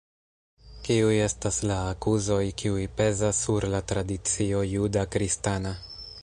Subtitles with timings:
[0.85, 5.77] Kiuj estas la akuzoj kiuj pezas sur la tradicio juda kristana?